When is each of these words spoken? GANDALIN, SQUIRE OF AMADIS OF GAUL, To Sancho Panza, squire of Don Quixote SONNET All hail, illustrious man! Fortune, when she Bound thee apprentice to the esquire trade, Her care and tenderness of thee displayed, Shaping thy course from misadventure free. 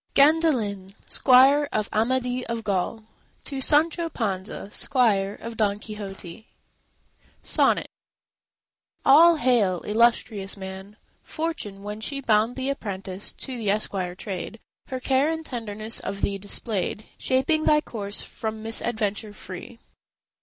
GANDALIN, 0.15 0.95
SQUIRE 1.07 1.69
OF 1.71 1.87
AMADIS 1.93 2.45
OF 2.49 2.63
GAUL, 2.63 3.03
To 3.45 3.61
Sancho 3.61 4.09
Panza, 4.09 4.71
squire 4.71 5.37
of 5.39 5.57
Don 5.57 5.77
Quixote 5.77 6.47
SONNET 7.43 7.87
All 9.05 9.35
hail, 9.35 9.81
illustrious 9.85 10.57
man! 10.57 10.97
Fortune, 11.21 11.83
when 11.83 12.01
she 12.01 12.19
Bound 12.19 12.55
thee 12.55 12.71
apprentice 12.71 13.31
to 13.33 13.55
the 13.55 13.69
esquire 13.69 14.15
trade, 14.15 14.59
Her 14.87 14.99
care 14.99 15.29
and 15.31 15.45
tenderness 15.45 15.99
of 15.99 16.21
thee 16.21 16.39
displayed, 16.39 17.05
Shaping 17.19 17.65
thy 17.65 17.79
course 17.79 18.23
from 18.23 18.63
misadventure 18.63 19.33
free. 19.33 19.77